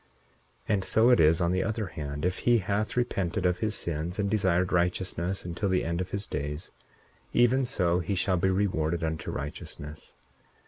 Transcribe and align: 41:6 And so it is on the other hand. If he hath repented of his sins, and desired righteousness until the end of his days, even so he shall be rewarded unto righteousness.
41:6 0.67 0.73
And 0.73 0.83
so 0.83 1.09
it 1.11 1.19
is 1.19 1.41
on 1.41 1.51
the 1.51 1.63
other 1.63 1.85
hand. 1.85 2.25
If 2.25 2.39
he 2.39 2.57
hath 2.57 2.97
repented 2.97 3.45
of 3.45 3.59
his 3.59 3.75
sins, 3.75 4.17
and 4.17 4.31
desired 4.31 4.71
righteousness 4.73 5.45
until 5.45 5.69
the 5.69 5.83
end 5.85 6.01
of 6.01 6.09
his 6.09 6.25
days, 6.25 6.71
even 7.33 7.65
so 7.65 7.99
he 7.99 8.15
shall 8.15 8.37
be 8.37 8.49
rewarded 8.49 9.03
unto 9.03 9.29
righteousness. 9.29 10.15